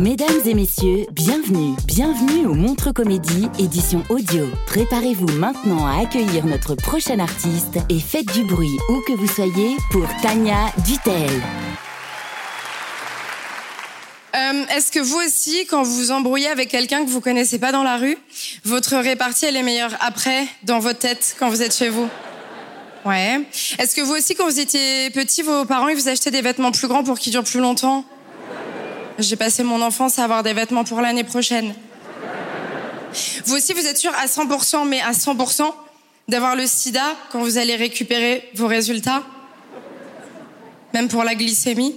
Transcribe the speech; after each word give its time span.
Mesdames 0.00 0.40
et 0.46 0.54
messieurs, 0.54 1.04
bienvenue, 1.12 1.76
bienvenue 1.84 2.46
au 2.46 2.54
Montre 2.54 2.90
Comédie, 2.90 3.50
édition 3.58 4.02
audio. 4.08 4.46
Préparez-vous 4.66 5.30
maintenant 5.32 5.86
à 5.86 6.00
accueillir 6.00 6.46
notre 6.46 6.74
prochain 6.74 7.18
artiste 7.18 7.76
et 7.90 8.00
faites 8.00 8.32
du 8.32 8.44
bruit 8.44 8.78
où 8.88 9.02
que 9.06 9.12
vous 9.12 9.26
soyez 9.26 9.76
pour 9.90 10.08
Tania 10.22 10.72
Dutel. 10.86 11.28
Euh, 14.34 14.64
Est-ce 14.74 14.90
que 14.90 15.00
vous 15.00 15.18
aussi, 15.18 15.66
quand 15.66 15.82
vous 15.82 15.94
vous 15.94 16.10
embrouillez 16.12 16.48
avec 16.48 16.70
quelqu'un 16.70 17.04
que 17.04 17.10
vous 17.10 17.20
connaissez 17.20 17.58
pas 17.58 17.70
dans 17.70 17.82
la 17.82 17.98
rue, 17.98 18.16
votre 18.64 18.96
répartie 18.96 19.44
est 19.44 19.62
meilleure 19.62 19.94
après, 20.00 20.46
dans 20.62 20.78
votre 20.78 21.00
tête, 21.00 21.36
quand 21.38 21.50
vous 21.50 21.60
êtes 21.60 21.76
chez 21.76 21.90
vous? 21.90 22.08
Ouais. 23.04 23.42
Est-ce 23.78 23.94
que 23.94 24.00
vous 24.00 24.14
aussi, 24.14 24.34
quand 24.34 24.46
vous 24.46 24.60
étiez 24.60 25.10
petit, 25.10 25.42
vos 25.42 25.66
parents 25.66 25.92
vous 25.94 26.08
achetaient 26.08 26.30
des 26.30 26.40
vêtements 26.40 26.72
plus 26.72 26.88
grands 26.88 27.04
pour 27.04 27.18
qu'ils 27.18 27.32
durent 27.32 27.44
plus 27.44 27.60
longtemps? 27.60 28.06
J'ai 29.20 29.36
passé 29.36 29.62
mon 29.62 29.82
enfance 29.82 30.18
à 30.18 30.24
avoir 30.24 30.42
des 30.42 30.54
vêtements 30.54 30.82
pour 30.82 31.02
l'année 31.02 31.24
prochaine. 31.24 31.74
Vous 33.44 33.54
aussi, 33.54 33.74
vous 33.74 33.86
êtes 33.86 33.98
sûr 33.98 34.12
à 34.14 34.26
100%, 34.26 34.88
mais 34.88 35.00
à 35.00 35.10
100%, 35.10 35.74
d'avoir 36.28 36.56
le 36.56 36.66
sida 36.66 37.04
quand 37.30 37.40
vous 37.40 37.58
allez 37.58 37.76
récupérer 37.76 38.48
vos 38.54 38.66
résultats? 38.66 39.22
Même 40.94 41.08
pour 41.08 41.22
la 41.22 41.34
glycémie? 41.34 41.96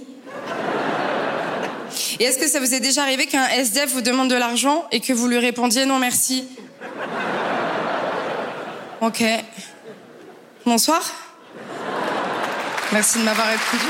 Et 2.20 2.24
est-ce 2.24 2.38
que 2.38 2.46
ça 2.46 2.60
vous 2.60 2.74
est 2.74 2.80
déjà 2.80 3.02
arrivé 3.02 3.26
qu'un 3.26 3.46
SDF 3.48 3.92
vous 3.92 4.02
demande 4.02 4.28
de 4.28 4.34
l'argent 4.34 4.84
et 4.92 5.00
que 5.00 5.12
vous 5.12 5.26
lui 5.26 5.38
répondiez 5.38 5.86
non 5.86 5.98
merci? 5.98 6.44
Ok. 9.00 9.24
Bonsoir. 10.66 11.00
Merci 12.92 13.18
de 13.18 13.24
m'avoir 13.24 13.46
répondu. 13.46 13.84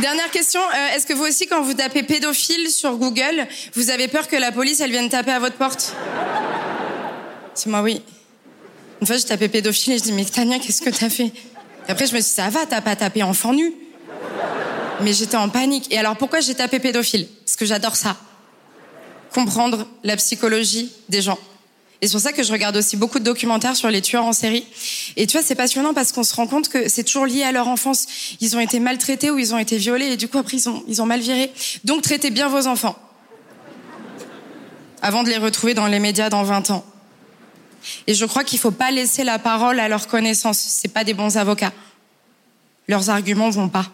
Dernière 0.00 0.30
question, 0.30 0.60
euh, 0.60 0.94
est-ce 0.94 1.06
que 1.06 1.12
vous 1.12 1.24
aussi, 1.24 1.46
quand 1.46 1.60
vous 1.62 1.74
tapez 1.74 2.02
pédophile 2.02 2.70
sur 2.70 2.96
Google, 2.96 3.46
vous 3.74 3.90
avez 3.90 4.08
peur 4.08 4.28
que 4.28 4.36
la 4.36 4.50
police, 4.50 4.80
elle 4.80 4.90
vienne 4.90 5.10
taper 5.10 5.32
à 5.32 5.38
votre 5.38 5.56
porte 5.56 5.94
C'est 7.54 7.68
moi, 7.68 7.82
oui. 7.82 8.00
Une 9.02 9.06
fois, 9.06 9.16
j'ai 9.16 9.24
tapé 9.24 9.48
pédophile 9.48 9.92
et 9.92 9.98
je 9.98 10.04
dis, 10.04 10.12
mais 10.12 10.24
Tania, 10.24 10.58
qu'est-ce 10.58 10.80
que 10.80 10.88
t'as 10.88 11.10
fait 11.10 11.26
Et 11.88 11.90
Après, 11.90 12.06
je 12.06 12.14
me 12.14 12.20
suis 12.20 12.30
dit, 12.30 12.34
ça 12.34 12.48
va, 12.48 12.64
t'as 12.64 12.80
pas 12.80 12.96
tapé 12.96 13.22
enfant 13.22 13.52
nu. 13.52 13.74
Mais 15.02 15.12
j'étais 15.12 15.36
en 15.36 15.50
panique. 15.50 15.92
Et 15.92 15.98
alors, 15.98 16.16
pourquoi 16.16 16.40
j'ai 16.40 16.54
tapé 16.54 16.78
pédophile? 16.78 17.26
Parce 17.44 17.56
que 17.56 17.66
j'adore 17.66 17.96
ça. 17.96 18.16
Comprendre 19.34 19.86
la 20.02 20.16
psychologie 20.16 20.92
des 21.10 21.20
gens. 21.20 21.38
Et 22.02 22.06
c'est 22.06 22.12
pour 22.12 22.20
ça 22.20 22.32
que 22.32 22.42
je 22.42 22.50
regarde 22.50 22.76
aussi 22.76 22.96
beaucoup 22.96 23.18
de 23.18 23.24
documentaires 23.24 23.76
sur 23.76 23.90
les 23.90 24.00
tueurs 24.00 24.24
en 24.24 24.32
série. 24.32 24.64
Et 25.16 25.26
tu 25.26 25.36
vois, 25.36 25.46
c'est 25.46 25.54
passionnant 25.54 25.92
parce 25.92 26.12
qu'on 26.12 26.22
se 26.22 26.34
rend 26.34 26.46
compte 26.46 26.68
que 26.68 26.88
c'est 26.88 27.04
toujours 27.04 27.26
lié 27.26 27.42
à 27.42 27.52
leur 27.52 27.68
enfance. 27.68 28.06
Ils 28.40 28.56
ont 28.56 28.60
été 28.60 28.80
maltraités 28.80 29.30
ou 29.30 29.38
ils 29.38 29.54
ont 29.54 29.58
été 29.58 29.76
violés 29.76 30.06
et 30.06 30.16
du 30.16 30.28
coup 30.28 30.38
après 30.38 30.56
ils 30.56 30.68
ont, 30.68 30.82
ils 30.88 31.02
ont 31.02 31.06
mal 31.06 31.20
viré. 31.20 31.52
Donc 31.84 32.02
traitez 32.02 32.30
bien 32.30 32.48
vos 32.48 32.66
enfants. 32.66 32.96
Avant 35.02 35.22
de 35.22 35.28
les 35.28 35.36
retrouver 35.36 35.74
dans 35.74 35.86
les 35.86 35.98
médias 35.98 36.30
dans 36.30 36.42
20 36.42 36.70
ans. 36.70 36.84
Et 38.06 38.14
je 38.14 38.24
crois 38.24 38.44
qu'il 38.44 38.58
faut 38.58 38.70
pas 38.70 38.90
laisser 38.90 39.24
la 39.24 39.38
parole 39.38 39.80
à 39.80 39.88
leur 39.88 40.06
connaissance. 40.06 40.58
C'est 40.58 40.88
pas 40.88 41.04
des 41.04 41.14
bons 41.14 41.36
avocats. 41.36 41.72
Leurs 42.88 43.10
arguments 43.10 43.50
vont 43.50 43.68
pas. 43.68 43.86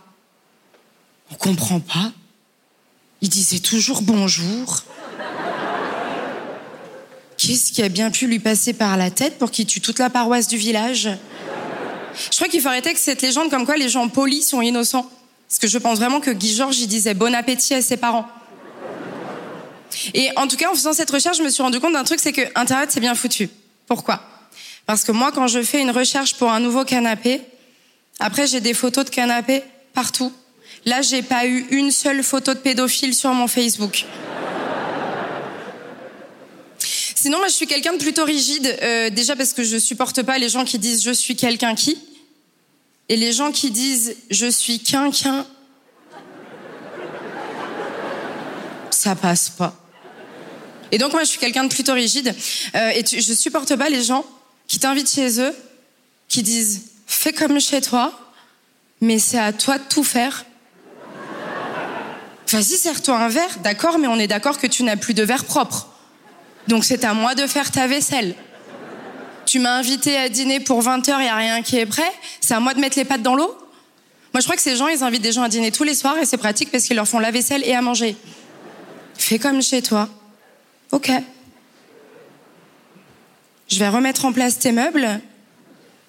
On 1.31 1.34
comprend 1.34 1.81
pas. 1.81 2.12
Ils 3.21 3.28
disaient 3.28 3.59
toujours 3.59 4.03
bonjour. 4.03 4.84
Qu'est-ce 7.38 7.72
qui 7.72 7.82
a 7.82 7.88
bien 7.88 8.10
pu 8.10 8.26
lui 8.26 8.38
passer 8.38 8.72
par 8.72 8.97
la 8.97 9.10
tête 9.10 9.38
pour 9.38 9.50
qu'il 9.50 9.66
tue 9.66 9.80
toute 9.80 9.98
la 9.98 10.10
paroisse 10.10 10.48
du 10.48 10.56
village? 10.56 11.10
Je 12.30 12.36
crois 12.36 12.48
qu'il 12.48 12.60
faut 12.60 12.69
arrêter 12.69 12.88
avec 12.88 12.98
cette 12.98 13.20
légende 13.22 13.50
comme 13.50 13.66
quoi 13.66 13.76
les 13.76 13.88
gens 13.88 14.08
polis 14.08 14.48
sont 14.48 14.62
innocents. 14.62 15.10
Parce 15.48 15.58
que 15.58 15.69
je 15.69 15.78
pense 15.78 15.98
vraiment 15.98 16.20
que 16.20 16.30
Guy 16.30 16.54
Georges, 16.54 16.78
il 16.78 16.88
disait 16.88 17.14
bon 17.14 17.34
appétit 17.34 17.75
à 17.75 17.82
ses 17.82 17.96
parents. 17.96 18.26
Et 20.14 20.30
en 20.36 20.46
tout 20.46 20.56
cas, 20.56 20.70
en 20.70 20.75
faisant 20.75 20.92
cette 20.92 21.10
recherche, 21.10 21.38
je 21.38 21.42
me 21.42 21.50
suis 21.50 21.62
rendu 21.62 21.78
compte 21.78 21.92
d'un 21.92 22.04
truc, 22.04 22.20
c'est 22.20 22.32
que 22.32 22.42
Internet, 22.54 22.91
c'est 22.91 23.00
bien 23.00 23.14
foutu. 23.14 23.48
Pourquoi? 23.86 24.22
Parce 24.86 25.04
que 25.04 25.12
moi, 25.12 25.32
quand 25.32 25.46
je 25.46 25.62
fais 25.62 25.80
une 25.80 25.91
recherche 25.91 26.34
pour 26.34 26.50
un 26.50 26.60
nouveau 26.60 26.84
canapé, 26.84 27.41
après, 28.19 28.46
j'ai 28.46 28.60
des 28.60 28.75
photos 28.75 29.04
de 29.04 29.10
canapé 29.10 29.62
partout. 29.94 30.32
Là, 30.84 31.02
j'ai 31.02 31.22
pas 31.22 31.46
eu 31.46 31.66
une 31.70 31.91
seule 31.91 32.22
photo 32.22 32.54
de 32.54 32.58
pédophile 32.58 33.14
sur 33.14 33.32
mon 33.32 33.48
Facebook. 33.48 34.04
Sinon, 37.26 37.38
moi, 37.38 37.48
je 37.48 37.54
suis 37.54 37.66
quelqu'un 37.66 37.92
de 37.94 37.98
plutôt 37.98 38.22
rigide. 38.22 38.78
euh, 38.82 39.10
déjà 39.10 39.34
parce 39.34 39.53
que 39.53 39.64
je 39.64 39.78
supporte 39.78 40.22
pas 40.22 40.38
les 40.38 40.48
gens 40.48 40.64
qui 40.64 40.78
disent 40.78 41.03
je 41.03 41.10
suis 41.10 41.34
quelqu'un 41.34 41.75
qui, 41.75 41.98
et 43.09 43.16
les 43.16 43.32
gens 43.32 43.50
qui 43.50 43.72
disent 43.72 44.14
je 44.31 44.47
suis 44.48 44.78
quelqu'un. 44.78 45.44
Ça 48.91 49.16
passe 49.16 49.50
pas. 49.50 49.75
Et 50.92 50.98
donc 50.98 51.10
moi, 51.14 51.25
je 51.25 51.31
suis 51.31 51.41
quelqu'un 51.41 51.64
de 51.64 51.69
plutôt 51.69 51.94
rigide. 51.94 52.32
Euh, 52.76 52.91
et 52.91 53.03
tu- 53.03 53.20
je 53.20 53.32
supporte 53.32 53.75
pas 53.75 53.88
les 53.88 54.04
gens 54.04 54.25
qui 54.69 54.78
t'invitent 54.78 55.10
chez 55.12 55.41
eux, 55.41 55.53
qui 56.28 56.44
disent 56.44 56.82
fais 57.08 57.32
comme 57.32 57.58
chez 57.60 57.81
toi, 57.81 58.16
mais 59.00 59.19
c'est 59.19 59.41
à 59.41 59.53
toi 59.53 59.78
de 59.78 59.84
tout 59.91 60.04
faire. 60.04 60.44
Vas-y, 62.53 62.76
serre-toi 62.76 63.19
un 63.19 63.28
verre, 63.28 63.58
d'accord, 63.64 63.98
mais 63.98 64.06
on 64.06 64.16
est 64.20 64.28
d'accord 64.28 64.58
que 64.58 64.69
tu 64.69 64.84
n'as 64.84 64.97
plus 64.97 65.12
de 65.14 65.25
verre 65.25 65.44
propre. 65.44 65.88
Donc 66.69 66.84
c'est 66.84 67.04
à 67.04 67.15
moi 67.15 67.34
de 67.34 67.47
faire 67.47 67.71
ta 67.71 67.87
vaisselle. 67.87 68.34
Tu 69.44 69.60
m'as 69.60 69.77
invité 69.77 70.16
à 70.16 70.28
dîner 70.28 70.60
pour 70.60 70.82
20 70.82 71.09
heures, 71.09 71.21
il 71.21 71.25
n'y 71.25 71.28
a 71.28 71.37
rien 71.37 71.62
qui 71.62 71.77
est 71.77 71.87
prêt. 71.87 72.10
C'est 72.41 72.54
à 72.54 72.60
moi 72.60 72.75
de 72.75 72.81
mettre 72.81 72.99
les 72.99 73.04
pattes 73.04 73.22
dans 73.22 73.37
l'eau. 73.37 73.56
Moi, 74.34 74.41
je 74.41 74.44
crois 74.44 74.56
que 74.56 74.62
ces 74.62 74.76
gens, 74.76 74.88
ils 74.88 75.03
invitent 75.03 75.22
des 75.22 75.32
gens 75.32 75.43
à 75.43 75.49
dîner 75.49 75.72
tous 75.72 75.84
les 75.84 75.94
soirs 75.94 76.19
et 76.19 76.26
c'est 76.26 76.37
pratique 76.37 76.71
parce 76.71 76.84
qu'ils 76.84 76.97
leur 76.97 77.09
font 77.09 77.21
la 77.21 77.31
vaisselle 77.31 77.62
et 77.65 77.75
à 77.75 77.81
manger. 77.81 78.16
Fais 79.16 79.38
comme 79.38 79.62
chez 79.62 79.81
toi. 79.81 80.09
Ok. 80.93 81.10
Je 83.69 83.78
vais 83.78 83.88
remettre 83.88 84.25
en 84.25 84.32
place 84.32 84.58
tes 84.58 84.73
meubles 84.73 85.20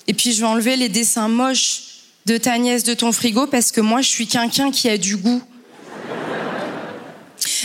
et 0.08 0.14
puis 0.14 0.34
je 0.34 0.42
vais 0.42 0.48
enlever 0.48 0.76
les 0.76 0.90
dessins 0.90 1.30
moches 1.30 1.84
de 2.26 2.38
ta 2.38 2.58
nièce 2.58 2.84
de 2.84 2.94
ton 2.94 3.12
frigo 3.12 3.48
parce 3.48 3.72
que 3.72 3.81
moi, 3.81 4.02
je 4.02 4.10
suis 4.10 4.28
quelqu'un 4.28 4.72
qui 4.72 4.90
a 4.90 4.98
du 4.98 5.16
goût. 5.16 5.42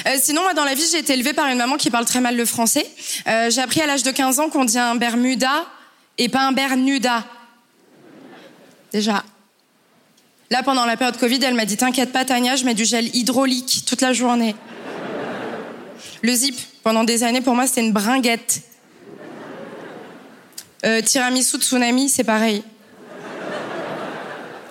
Euh, 0.06 0.16
sinon, 0.20 0.42
moi, 0.42 0.54
dans 0.54 0.64
la 0.64 0.74
vie, 0.74 0.84
j'ai 0.90 0.98
été 0.98 1.12
élevée 1.12 1.32
par 1.32 1.46
une 1.46 1.58
maman 1.58 1.76
qui 1.76 1.90
parle 1.90 2.04
très 2.04 2.20
mal 2.20 2.36
le 2.36 2.44
français. 2.44 2.86
Euh, 3.26 3.50
j'ai 3.50 3.60
appris 3.60 3.80
à 3.80 3.86
l'âge 3.86 4.02
de 4.02 4.10
15 4.10 4.40
ans 4.40 4.48
qu'on 4.48 4.64
dit 4.64 4.78
un 4.78 4.94
Bermuda 4.94 5.66
et 6.18 6.28
pas 6.28 6.40
un 6.40 6.52
Bernuda. 6.52 7.24
Déjà. 8.92 9.24
Là, 10.50 10.62
pendant 10.62 10.84
la 10.84 10.96
période 10.96 11.16
Covid, 11.16 11.38
elle 11.42 11.54
m'a 11.54 11.64
dit 11.64 11.76
T'inquiète 11.76 12.12
pas, 12.12 12.24
Tania, 12.24 12.56
je 12.56 12.64
mets 12.64 12.74
du 12.74 12.84
gel 12.84 13.14
hydraulique 13.16 13.84
toute 13.86 14.00
la 14.00 14.12
journée. 14.12 14.54
Le 16.20 16.32
zip, 16.34 16.56
pendant 16.82 17.04
des 17.04 17.22
années, 17.22 17.40
pour 17.40 17.54
moi, 17.54 17.66
c'était 17.66 17.80
une 17.80 17.92
bringuette. 17.92 18.62
Euh, 20.84 21.00
tiramisu 21.00 21.58
tsunami, 21.58 22.08
c'est 22.08 22.24
pareil. 22.24 22.62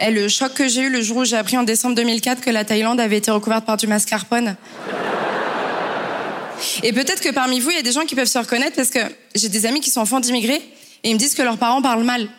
Et 0.01 0.11
le 0.11 0.27
choc 0.27 0.53
que 0.53 0.67
j'ai 0.67 0.81
eu 0.81 0.89
le 0.89 1.01
jour 1.01 1.17
où 1.17 1.25
j'ai 1.25 1.37
appris 1.37 1.57
en 1.57 1.63
décembre 1.63 1.95
2004 1.95 2.41
que 2.41 2.49
la 2.49 2.65
Thaïlande 2.65 2.99
avait 2.99 3.17
été 3.17 3.31
recouverte 3.31 3.65
par 3.65 3.77
du 3.77 3.87
mascarpone. 3.87 4.55
Et 6.83 6.93
peut-être 6.93 7.21
que 7.21 7.29
parmi 7.29 7.59
vous, 7.59 7.69
il 7.71 7.75
y 7.75 7.79
a 7.79 7.83
des 7.83 7.91
gens 7.91 8.05
qui 8.05 8.15
peuvent 8.15 8.27
se 8.27 8.37
reconnaître 8.37 8.75
parce 8.75 8.89
que 8.89 8.99
j'ai 9.35 9.49
des 9.49 9.65
amis 9.65 9.81
qui 9.81 9.89
sont 9.89 10.01
enfants 10.01 10.19
d'immigrés 10.19 10.61
et 11.03 11.09
ils 11.09 11.13
me 11.13 11.19
disent 11.19 11.35
que 11.35 11.41
leurs 11.41 11.57
parents 11.57 11.81
parlent 11.81 12.03
mal. 12.03 12.29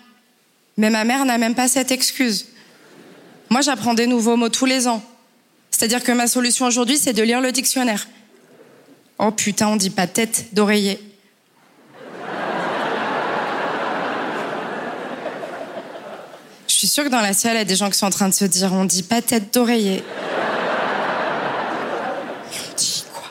Mais 0.77 0.91
ma 0.91 1.05
mère 1.05 1.25
n'a 1.25 1.39
même 1.39 1.55
pas 1.55 1.69
cette 1.69 1.91
excuse. 1.91 2.47
Moi, 3.51 3.61
j'apprends 3.61 3.95
des 3.95 4.07
nouveaux 4.07 4.37
mots 4.37 4.49
tous 4.49 4.65
les 4.65 4.89
ans. 4.89 5.03
C'est-à-dire 5.71 6.03
que 6.03 6.13
ma 6.13 6.27
solution 6.27 6.67
aujourd'hui, 6.67 6.99
c'est 6.99 7.13
de 7.13 7.23
lire 7.23 7.41
le 7.41 7.53
dictionnaire. 7.53 8.07
Oh 9.19 9.31
putain, 9.31 9.69
on 9.69 9.77
dit 9.77 9.91
pas 9.91 10.07
tête 10.07 10.47
d'oreiller. 10.53 10.99
Je 16.67 16.75
suis 16.75 16.87
sûre 16.89 17.05
que 17.05 17.09
dans 17.09 17.21
la 17.21 17.33
salle, 17.33 17.55
il 17.55 17.59
y 17.59 17.61
a 17.61 17.65
des 17.65 17.77
gens 17.77 17.91
qui 17.91 17.99
sont 17.99 18.07
en 18.07 18.11
train 18.11 18.29
de 18.29 18.35
se 18.35 18.45
dire 18.45 18.73
on 18.73 18.85
dit 18.85 19.03
pas 19.03 19.23
tête 19.23 19.55
d'oreiller. 19.55 20.03
On 22.51 22.75
dit 22.77 23.05
quoi 23.13 23.31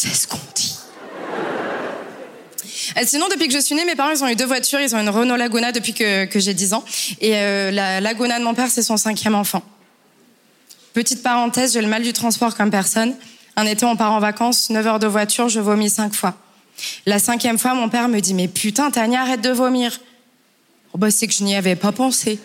Sais 0.00 0.14
ce 0.14 0.26
qu'on 0.26 0.38
dit. 0.54 0.78
Euh, 2.96 3.02
sinon, 3.04 3.28
depuis 3.28 3.48
que 3.48 3.52
je 3.52 3.58
suis 3.58 3.74
née, 3.74 3.84
mes 3.84 3.94
parents 3.94 4.12
ils 4.12 4.24
ont 4.24 4.28
eu 4.28 4.34
deux 4.34 4.46
voitures. 4.46 4.80
Ils 4.80 4.96
ont 4.96 4.98
une 4.98 5.10
Renault 5.10 5.36
Laguna 5.36 5.72
depuis 5.72 5.92
que, 5.92 6.24
que 6.24 6.40
j'ai 6.40 6.54
10 6.54 6.72
ans. 6.72 6.82
Et 7.20 7.36
euh, 7.36 7.70
la 7.70 8.00
Laguna 8.00 8.38
de 8.38 8.44
mon 8.44 8.54
père, 8.54 8.70
c'est 8.70 8.80
son 8.80 8.96
cinquième 8.96 9.34
enfant. 9.34 9.62
Petite 10.94 11.22
parenthèse, 11.22 11.74
j'ai 11.74 11.82
le 11.82 11.86
mal 11.86 12.02
du 12.02 12.14
transport 12.14 12.56
comme 12.56 12.70
personne. 12.70 13.14
Un 13.56 13.66
été, 13.66 13.84
on 13.84 13.94
part 13.94 14.12
en 14.12 14.20
vacances, 14.20 14.70
9 14.70 14.86
heures 14.86 14.98
de 15.00 15.06
voiture, 15.06 15.50
je 15.50 15.60
vomis 15.60 15.90
cinq 15.90 16.14
fois. 16.14 16.34
La 17.04 17.18
cinquième 17.18 17.58
fois, 17.58 17.74
mon 17.74 17.90
père 17.90 18.08
me 18.08 18.20
dit 18.20 18.32
Mais 18.32 18.48
putain, 18.48 18.90
Tania, 18.90 19.20
arrête 19.20 19.42
de 19.42 19.50
vomir. 19.50 20.00
Oh 20.94 20.98
bah, 20.98 21.10
c'est 21.10 21.26
que 21.26 21.34
je 21.34 21.44
n'y 21.44 21.56
avais 21.56 21.76
pas 21.76 21.92
pensé. 21.92 22.38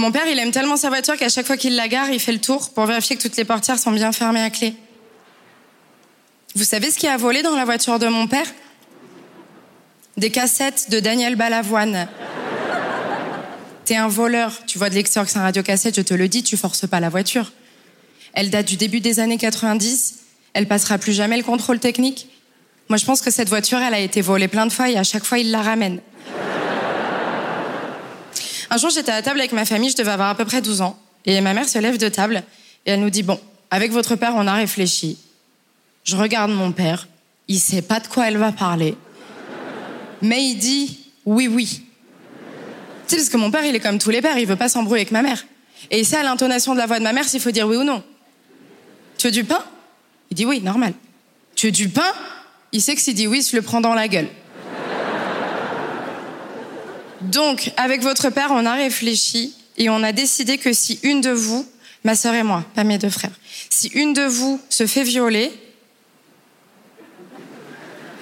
Mon 0.00 0.12
père, 0.12 0.26
il 0.26 0.38
aime 0.38 0.50
tellement 0.50 0.78
sa 0.78 0.88
voiture 0.88 1.14
qu'à 1.18 1.28
chaque 1.28 1.46
fois 1.46 1.58
qu'il 1.58 1.76
la 1.76 1.86
gare, 1.86 2.08
il 2.10 2.18
fait 2.18 2.32
le 2.32 2.40
tour 2.40 2.70
pour 2.70 2.86
vérifier 2.86 3.16
que 3.16 3.22
toutes 3.22 3.36
les 3.36 3.44
portières 3.44 3.78
sont 3.78 3.90
bien 3.90 4.12
fermées 4.12 4.40
à 4.40 4.48
clé. 4.48 4.72
Vous 6.54 6.64
savez 6.64 6.90
ce 6.90 6.96
qui 6.96 7.06
a 7.06 7.18
volé 7.18 7.42
dans 7.42 7.54
la 7.54 7.66
voiture 7.66 7.98
de 7.98 8.06
mon 8.06 8.26
père? 8.26 8.46
Des 10.16 10.30
cassettes 10.30 10.88
de 10.88 11.00
Daniel 11.00 11.36
Balavoine. 11.36 12.08
T'es 13.84 13.96
un 13.96 14.08
voleur. 14.08 14.64
Tu 14.66 14.78
vois 14.78 14.88
de 14.88 15.02
c'est 15.04 15.18
un 15.18 15.42
radiocassette, 15.42 15.96
je 15.96 16.00
te 16.00 16.14
le 16.14 16.28
dis, 16.28 16.42
tu 16.42 16.56
forces 16.56 16.86
pas 16.86 17.00
la 17.00 17.10
voiture. 17.10 17.52
Elle 18.32 18.48
date 18.48 18.68
du 18.68 18.76
début 18.76 19.00
des 19.00 19.20
années 19.20 19.36
90. 19.36 20.14
Elle 20.54 20.66
passera 20.66 20.96
plus 20.96 21.12
jamais 21.12 21.36
le 21.36 21.42
contrôle 21.42 21.78
technique. 21.78 22.26
Moi, 22.88 22.96
je 22.96 23.04
pense 23.04 23.20
que 23.20 23.30
cette 23.30 23.50
voiture, 23.50 23.78
elle 23.80 23.92
a 23.92 24.00
été 24.00 24.22
volée 24.22 24.48
plein 24.48 24.64
de 24.64 24.72
fois 24.72 24.88
et 24.88 24.96
à 24.96 25.04
chaque 25.04 25.24
fois, 25.24 25.38
il 25.38 25.50
la 25.50 25.60
ramène. 25.60 26.00
Un 28.70 28.76
jour, 28.76 28.90
j'étais 28.90 29.10
à 29.10 29.20
table 29.20 29.40
avec 29.40 29.52
ma 29.52 29.64
famille, 29.64 29.90
je 29.90 29.96
devais 29.96 30.12
avoir 30.12 30.28
à 30.28 30.34
peu 30.36 30.44
près 30.44 30.62
12 30.62 30.80
ans. 30.80 30.96
Et 31.26 31.40
ma 31.40 31.52
mère 31.52 31.68
se 31.68 31.78
lève 31.78 31.98
de 31.98 32.08
table 32.08 32.42
et 32.86 32.92
elle 32.92 33.00
nous 33.00 33.10
dit, 33.10 33.24
bon, 33.24 33.38
avec 33.70 33.90
votre 33.90 34.16
père, 34.16 34.32
on 34.36 34.46
a 34.46 34.54
réfléchi. 34.54 35.18
Je 36.04 36.16
regarde 36.16 36.52
mon 36.52 36.72
père, 36.72 37.08
il 37.48 37.58
sait 37.58 37.82
pas 37.82 38.00
de 38.00 38.06
quoi 38.06 38.28
elle 38.28 38.38
va 38.38 38.52
parler. 38.52 38.96
Mais 40.22 40.42
il 40.44 40.56
dit, 40.56 41.00
oui, 41.26 41.48
oui. 41.48 41.82
Tu 43.06 43.14
sais, 43.14 43.16
parce 43.16 43.28
que 43.28 43.36
mon 43.36 43.50
père, 43.50 43.64
il 43.64 43.74
est 43.74 43.80
comme 43.80 43.98
tous 43.98 44.10
les 44.10 44.22
pères, 44.22 44.38
il 44.38 44.46
veut 44.46 44.56
pas 44.56 44.68
s'embrouiller 44.68 45.02
avec 45.02 45.12
ma 45.12 45.22
mère. 45.22 45.44
Et 45.90 45.98
il 45.98 46.06
sait 46.06 46.16
à 46.16 46.22
l'intonation 46.22 46.72
de 46.74 46.78
la 46.78 46.86
voix 46.86 46.98
de 46.98 47.04
ma 47.04 47.12
mère 47.12 47.28
s'il 47.28 47.40
faut 47.40 47.50
dire 47.50 47.66
oui 47.66 47.76
ou 47.76 47.84
non. 47.84 48.02
Tu 49.18 49.26
veux 49.26 49.32
du 49.32 49.44
pain? 49.44 49.62
Il 50.30 50.36
dit 50.36 50.46
oui, 50.46 50.60
normal. 50.60 50.94
Tu 51.56 51.66
veux 51.66 51.72
du 51.72 51.88
pain? 51.88 52.12
Il 52.72 52.80
sait 52.80 52.94
que 52.94 53.00
s'il 53.00 53.14
dit 53.14 53.26
oui, 53.26 53.46
je 53.48 53.56
le 53.56 53.62
prends 53.62 53.80
dans 53.80 53.94
la 53.94 54.06
gueule. 54.06 54.28
Donc, 57.20 57.72
avec 57.76 58.02
votre 58.02 58.30
père, 58.30 58.48
on 58.50 58.64
a 58.64 58.72
réfléchi 58.72 59.54
et 59.76 59.90
on 59.90 60.02
a 60.02 60.12
décidé 60.12 60.58
que 60.58 60.72
si 60.72 60.98
une 61.02 61.20
de 61.20 61.30
vous, 61.30 61.66
ma 62.04 62.14
sœur 62.14 62.34
et 62.34 62.42
moi, 62.42 62.64
pas 62.74 62.84
mes 62.84 62.98
deux 62.98 63.10
frères, 63.10 63.30
si 63.68 63.88
une 63.88 64.12
de 64.12 64.22
vous 64.22 64.60
se 64.68 64.86
fait 64.86 65.02
violer, 65.02 65.52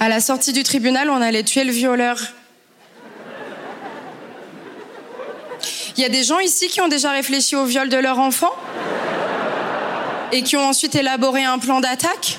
à 0.01 0.09
la 0.09 0.21
sortie 0.21 0.53
du 0.53 0.63
tribunal, 0.63 1.11
on 1.11 1.21
allait 1.21 1.43
tuer 1.43 1.65
le 1.65 1.73
violeur. 1.73 2.19
Il 5.97 6.03
y 6.03 6.05
a 6.05 6.09
des 6.09 6.23
gens 6.23 6.39
ici 6.39 6.69
qui 6.69 6.81
ont 6.81 6.89
déjà 6.89 7.11
réfléchi 7.11 7.57
au 7.57 7.65
viol 7.65 7.89
de 7.89 7.97
leur 7.97 8.21
enfant 8.21 8.53
et 10.31 10.43
qui 10.43 10.57
ont 10.57 10.65
ensuite 10.65 10.95
élaboré 10.95 11.45
un 11.45 11.59
plan 11.59 11.81
d'attaque. 11.81 12.39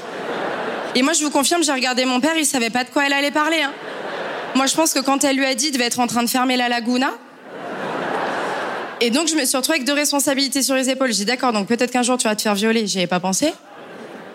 Et 0.96 1.02
moi, 1.02 1.14
je 1.14 1.24
vous 1.24 1.30
confirme, 1.30 1.64
j'ai 1.64 1.74
regardé 1.74 2.06
mon 2.06 2.22
père, 2.22 2.38
il 2.38 2.46
savait 2.46 2.70
pas 2.70 2.84
de 2.84 2.90
quoi 2.90 3.06
elle 3.06 3.14
allait 3.14 3.32
parler. 3.32 3.62
Hein. 3.62 3.74
Moi, 4.60 4.66
je 4.66 4.76
pense 4.76 4.92
que 4.92 5.00
quand 5.00 5.24
elle 5.24 5.38
lui 5.38 5.46
a 5.46 5.56
dit, 5.56 5.68
il 5.68 5.72
devait 5.72 5.86
être 5.86 6.02
en 6.02 6.08
train 6.08 6.22
de 6.22 6.28
fermer 6.28 6.58
la 6.58 6.68
laguna. 6.68 7.12
Et 9.00 9.10
donc, 9.10 9.30
je 9.30 9.36
me 9.36 9.46
suis 9.46 9.56
retrouvée 9.56 9.78
avec 9.78 9.88
deux 9.88 9.94
responsabilités 9.94 10.62
sur 10.62 10.76
les 10.76 10.90
épaules. 10.90 11.14
J'ai 11.14 11.20
dit, 11.20 11.26
d'accord, 11.26 11.54
donc 11.54 11.66
peut-être 11.66 11.92
qu'un 11.92 12.04
jour 12.04 12.18
tu 12.18 12.28
vas 12.28 12.36
te 12.36 12.42
faire 12.42 12.56
violer. 12.56 12.86
J'y 12.86 12.98
avais 12.98 13.08
pas 13.08 13.22
pensé. 13.22 13.54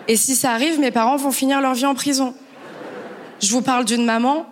Et 0.07 0.15
si 0.15 0.35
ça 0.35 0.53
arrive, 0.53 0.79
mes 0.79 0.89
parents 0.89 1.15
vont 1.15 1.31
finir 1.31 1.61
leur 1.61 1.75
vie 1.75 1.85
en 1.85 1.93
prison. 1.93 2.33
Je 3.39 3.51
vous 3.51 3.61
parle 3.61 3.85
d'une 3.85 4.03
maman 4.03 4.47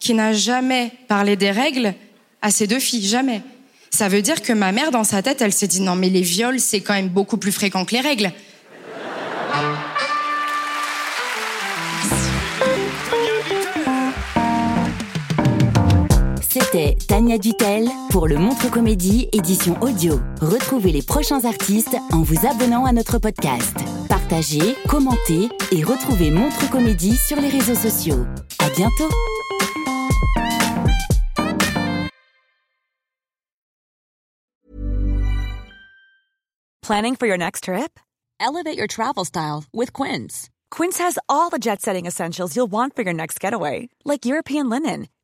qui 0.00 0.14
n'a 0.14 0.32
jamais 0.32 0.92
parlé 1.08 1.36
des 1.36 1.50
règles 1.50 1.92
à 2.40 2.50
ses 2.50 2.66
deux 2.66 2.80
filles, 2.80 3.06
jamais. 3.06 3.42
Ça 3.90 4.08
veut 4.08 4.22
dire 4.22 4.40
que 4.40 4.54
ma 4.54 4.72
mère, 4.72 4.92
dans 4.92 5.04
sa 5.04 5.20
tête, 5.20 5.42
elle 5.42 5.52
s'est 5.52 5.66
dit 5.66 5.82
non, 5.82 5.94
mais 5.94 6.08
les 6.08 6.22
viols, 6.22 6.58
c'est 6.58 6.80
quand 6.80 6.94
même 6.94 7.10
beaucoup 7.10 7.36
plus 7.36 7.52
fréquent 7.52 7.84
que 7.84 7.92
les 7.92 8.00
règles. 8.00 8.32
C'était 16.70 16.96
Tania 16.96 17.38
Dutel 17.38 17.88
pour 18.10 18.28
le 18.28 18.36
Montre 18.36 18.70
Comédie 18.70 19.26
édition 19.32 19.80
audio. 19.80 20.20
Retrouvez 20.42 20.92
les 20.92 21.00
prochains 21.00 21.46
artistes 21.46 21.96
en 22.12 22.20
vous 22.20 22.46
abonnant 22.46 22.84
à 22.84 22.92
notre 22.92 23.18
podcast. 23.18 23.74
Partagez, 24.06 24.76
commentez 24.86 25.48
et 25.72 25.82
retrouvez 25.82 26.30
Montre 26.30 26.68
Comédie 26.68 27.16
sur 27.16 27.40
les 27.40 27.48
réseaux 27.48 27.74
sociaux. 27.74 28.26
À 28.58 28.68
bientôt. 28.68 29.08
Planning 36.82 37.16
for 37.16 37.26
your 37.26 37.38
next 37.38 37.64
trip? 37.64 37.98
Elevate 38.40 38.76
your 38.76 38.88
travel 38.88 39.24
style 39.24 39.64
with 39.72 39.94
Quince. 39.94 40.50
Quince 40.70 40.98
has 40.98 41.18
all 41.30 41.48
the 41.48 41.58
jet-setting 41.58 42.04
essentials 42.04 42.54
you'll 42.54 42.70
want 42.70 42.94
for 42.94 43.02
your 43.02 43.14
next 43.14 43.40
getaway, 43.40 43.88
like 44.04 44.26
European 44.26 44.68
linen 44.68 45.06